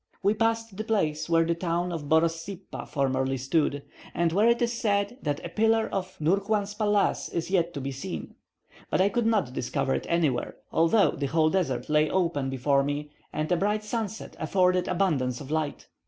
We 0.23 0.33
passed 0.33 0.75
the 0.77 0.83
place 0.83 1.29
where 1.29 1.45
the 1.45 1.53
town 1.53 1.91
of 1.91 2.09
Borossippa 2.09 2.87
formerly 2.87 3.37
stood, 3.37 3.83
and 4.15 4.33
where 4.33 4.47
it 4.49 4.59
is 4.59 4.73
said 4.73 5.19
that 5.21 5.45
a 5.45 5.49
pillar 5.49 5.87
of 5.91 6.17
Nourhwan's 6.19 6.73
palace 6.73 7.29
is 7.29 7.51
yet 7.51 7.71
to 7.75 7.81
be 7.81 7.91
seen; 7.91 8.33
but 8.89 8.99
I 8.99 9.09
could 9.09 9.27
not 9.27 9.53
discover 9.53 9.93
it 9.93 10.07
anywhere, 10.09 10.55
although 10.71 11.11
the 11.11 11.27
whole 11.27 11.51
desert 11.51 11.87
lay 11.87 12.09
open 12.09 12.49
before 12.49 12.83
me 12.83 13.11
and 13.31 13.51
a 13.51 13.57
bright 13.57 13.83
sunset 13.83 14.35
afforded 14.39 14.87
abundance 14.87 15.39
of 15.39 15.51
light. 15.51 15.87